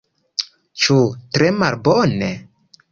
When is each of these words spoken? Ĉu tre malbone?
Ĉu 0.85 0.97
tre 1.37 1.53
malbone? 1.61 2.35